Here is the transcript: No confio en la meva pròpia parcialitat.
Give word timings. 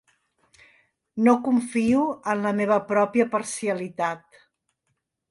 No 1.25 1.33
confio 1.47 1.99
en 2.33 2.41
la 2.45 2.53
meva 2.59 2.77
pròpia 2.93 3.27
parcialitat. 3.35 4.41